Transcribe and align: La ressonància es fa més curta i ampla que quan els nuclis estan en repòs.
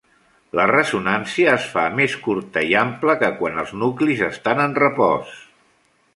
La 0.59 0.63
ressonància 0.69 1.51
es 1.57 1.67
fa 1.73 1.83
més 1.99 2.15
curta 2.29 2.65
i 2.71 2.73
ampla 2.81 3.17
que 3.21 3.31
quan 3.43 3.61
els 3.65 3.75
nuclis 3.83 4.27
estan 4.31 4.65
en 4.69 4.77
repòs. 4.87 5.39